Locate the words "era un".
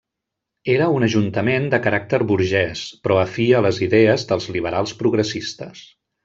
0.75-1.03